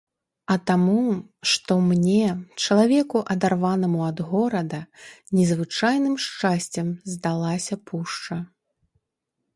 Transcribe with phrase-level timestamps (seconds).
[0.53, 1.01] А таму,
[1.51, 2.23] што мне,
[2.63, 4.79] чалавеку, адарванаму ад горада,
[5.41, 8.37] незвычайным шчасцем здалася пушча.